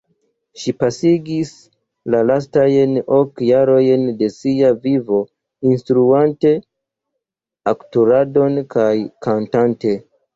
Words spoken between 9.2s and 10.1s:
kantante.